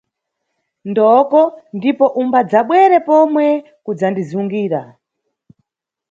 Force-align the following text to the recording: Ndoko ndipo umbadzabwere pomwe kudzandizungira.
Ndoko 0.89 1.39
ndipo 1.77 2.05
umbadzabwere 2.21 2.97
pomwe 3.07 3.45
kudzandizungira. 3.83 4.81